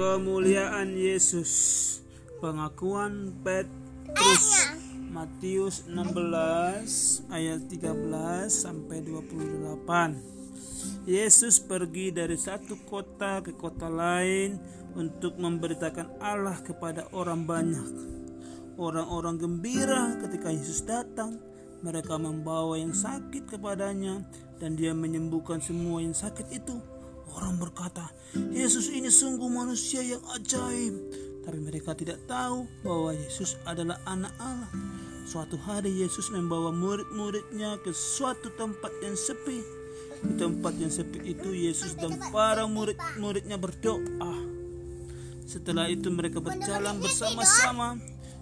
Kemuliaan 0.00 0.96
Yesus 0.96 1.52
Pengakuan 2.40 3.36
Petrus 3.44 4.72
Matius 5.12 5.84
16 5.92 7.28
ayat 7.28 7.68
13 7.68 8.48
sampai 8.48 9.04
28 9.04 11.04
Yesus 11.04 11.60
pergi 11.60 12.16
dari 12.16 12.40
satu 12.40 12.80
kota 12.88 13.44
ke 13.44 13.52
kota 13.52 13.92
lain 13.92 14.56
untuk 14.96 15.36
memberitakan 15.36 16.16
Allah 16.16 16.56
kepada 16.64 17.04
orang 17.12 17.44
banyak. 17.44 17.92
Orang-orang 18.80 19.36
gembira 19.36 20.16
ketika 20.16 20.48
Yesus 20.48 20.80
datang. 20.80 21.36
Mereka 21.84 22.16
membawa 22.16 22.80
yang 22.80 22.96
sakit 22.96 23.52
kepadanya 23.52 24.24
dan 24.56 24.80
dia 24.80 24.96
menyembuhkan 24.96 25.60
semua 25.60 26.00
yang 26.00 26.16
sakit 26.16 26.48
itu. 26.56 26.99
Orang 27.34 27.62
berkata, 27.62 28.10
Yesus 28.50 28.90
ini 28.90 29.10
sungguh 29.10 29.46
manusia 29.46 30.02
yang 30.02 30.22
ajaib. 30.34 30.94
Tapi 31.40 31.58
mereka 31.58 31.96
tidak 31.96 32.20
tahu 32.28 32.68
bahwa 32.84 33.10
Yesus 33.16 33.56
adalah 33.64 33.98
anak 34.06 34.34
Allah. 34.38 34.70
Suatu 35.24 35.54
hari 35.62 35.94
Yesus 36.02 36.28
membawa 36.34 36.74
murid-muridnya 36.74 37.78
ke 37.80 37.94
suatu 37.94 38.50
tempat 38.58 38.90
yang 39.02 39.14
sepi. 39.14 39.62
Di 40.20 40.36
tempat 40.36 40.76
yang 40.76 40.92
sepi 40.92 41.32
itu 41.32 41.54
Yesus 41.54 41.96
dan 41.96 42.18
para 42.28 42.68
murid-muridnya 42.68 43.56
berdoa. 43.56 44.34
Setelah 45.46 45.90
itu 45.90 46.12
mereka 46.12 46.38
berjalan 46.38 46.98
bersama-sama. 46.98 47.98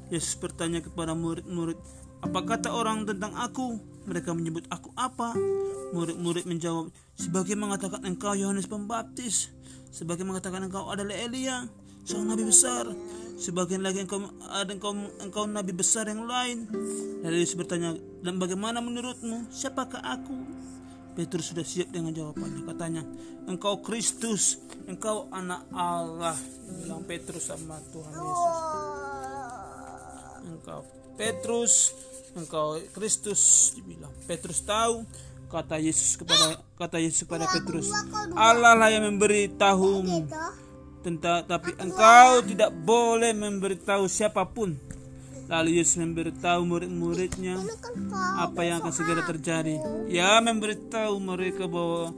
Yesus 0.09 0.37
bertanya 0.41 0.81
kepada 0.81 1.13
murid-murid, 1.13 1.77
"Apa 2.25 2.41
kata 2.45 2.73
orang 2.73 3.05
tentang 3.05 3.37
aku?" 3.37 3.79
Mereka 4.09 4.33
menyebut 4.33 4.65
aku 4.73 4.89
apa? 4.97 5.37
Murid-murid 5.93 6.49
menjawab, 6.49 6.89
sebagai 7.17 7.57
mengatakan 7.57 8.05
engkau 8.09 8.33
Yohanes 8.33 8.65
Pembaptis, 8.65 9.53
sebagai 9.93 10.25
mengatakan 10.25 10.65
engkau 10.65 10.89
adalah 10.89 11.13
Elia, 11.17 11.69
seorang 12.09 12.33
nabi 12.33 12.45
besar. 12.49 12.89
Sebagian 13.39 13.85
lagi 13.85 14.03
engkau 14.03 14.25
ada 14.49 14.73
engkau, 14.73 14.97
engkau 15.21 15.45
nabi 15.45 15.77
besar 15.77 16.09
yang 16.09 16.25
lain. 16.25 16.67
Lalu 17.21 17.45
Yesus 17.45 17.55
bertanya, 17.55 17.95
dan 18.25 18.41
bagaimana 18.41 18.81
menurutmu? 18.81 19.53
Siapakah 19.53 20.01
aku? 20.01 20.37
Petrus 21.15 21.51
sudah 21.51 21.67
siap 21.67 21.91
dengan 21.91 22.15
jawabannya. 22.15 22.63
Katanya, 22.65 23.03
engkau 23.51 23.83
Kristus, 23.83 24.63
engkau 24.87 25.27
anak 25.35 25.67
Allah. 25.75 26.39
Bilang 26.79 27.03
Petrus 27.05 27.51
sama 27.51 27.77
Tuhan 27.91 28.13
Yesus. 28.15 28.57
Engkau 30.49 30.81
Petrus, 31.19 31.91
engkau 32.39 32.79
Kristus 32.95 33.75
dibilang. 33.75 34.15
Petrus 34.25 34.63
tahu 34.63 35.03
kata 35.49 35.81
Yesus 35.81 36.15
kepada 36.15 36.61
kata 36.77 37.01
Yesus 37.01 37.25
kepada 37.25 37.49
Petrus, 37.49 37.89
Allah 38.37 38.77
lah 38.77 38.93
yang 38.93 39.09
memberitahumu 39.09 40.29
tentang 41.01 41.47
tapi 41.49 41.73
engkau 41.81 42.45
tidak 42.45 42.71
boleh 42.85 43.33
memberitahu 43.33 44.05
siapa 44.07 44.45
pun. 44.45 44.77
Lalu 45.49 45.81
Yesus 45.81 45.97
memberitahu 45.97 46.61
murid-muridnya 46.69 47.57
apa 48.37 48.69
yang 48.69 48.85
akan 48.85 48.93
segera 48.93 49.25
terjadi. 49.25 49.81
Ya 50.05 50.37
memberitahu 50.45 51.17
mereka 51.17 51.65
bahwa 51.65 52.13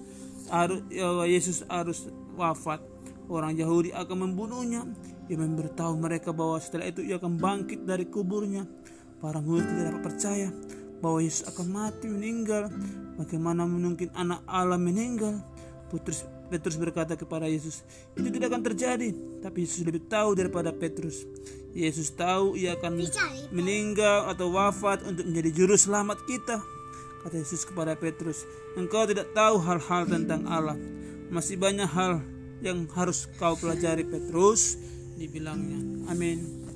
harus 0.51 0.83
ya, 0.91 1.07
Yesus 1.31 1.63
harus 1.71 2.11
wafat. 2.35 2.83
Orang 3.31 3.55
Yahudi 3.55 3.95
akan 3.95 4.27
membunuhnya. 4.27 4.83
Ia 5.31 5.39
memberitahu 5.39 5.95
mereka 5.95 6.35
bahwa 6.35 6.59
setelah 6.59 6.91
itu 6.91 7.07
ia 7.07 7.23
akan 7.23 7.39
bangkit 7.39 7.87
dari 7.87 8.11
kuburnya. 8.11 8.67
Para 9.21 9.45
murid 9.45 9.69
tidak 9.69 9.85
dapat 9.93 10.03
percaya 10.03 10.49
bahwa 11.05 11.19
Yesus 11.21 11.45
akan 11.49 11.67
mati 11.69 12.09
meninggal. 12.09 12.73
Bagaimana 13.21 13.69
mungkin 13.69 14.09
anak 14.17 14.41
Allah 14.49 14.81
meninggal? 14.81 15.41
Petrus, 15.93 16.25
Petrus 16.49 16.79
berkata 16.79 17.19
kepada 17.19 17.51
Yesus, 17.51 17.83
itu 18.17 18.29
tidak 18.33 18.55
akan 18.55 18.63
terjadi. 18.63 19.11
Tapi 19.45 19.67
Yesus 19.67 19.85
lebih 19.85 20.07
tahu 20.09 20.39
daripada 20.39 20.71
Petrus. 20.73 21.27
Yesus 21.77 22.15
tahu 22.15 22.57
ia 22.57 22.75
akan 22.79 22.97
meninggal 23.53 24.31
atau 24.31 24.51
wafat 24.55 25.03
untuk 25.07 25.27
menjadi 25.29 25.51
juru 25.53 25.75
selamat 25.77 26.19
kita. 26.25 26.57
Kata 27.21 27.37
Yesus 27.37 27.69
kepada 27.69 27.93
Petrus, 27.99 28.49
engkau 28.81 29.05
tidak 29.05 29.29
tahu 29.37 29.61
hal-hal 29.61 30.09
tentang 30.09 30.49
Allah. 30.49 30.79
Masih 31.29 31.61
banyak 31.61 31.87
hal 31.87 32.25
yang 32.65 32.89
harus 32.97 33.29
kau 33.37 33.55
pelajari 33.61 34.09
Petrus, 34.09 34.81
dibilangnya. 35.21 36.09
Amin. 36.09 36.70